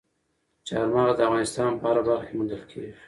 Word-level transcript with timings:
چار 0.67 0.87
مغز 0.95 1.15
د 1.17 1.19
افغانستان 1.27 1.71
په 1.79 1.83
هره 1.89 2.01
برخه 2.07 2.25
کې 2.27 2.35
موندل 2.37 2.63
کېږي. 2.71 2.93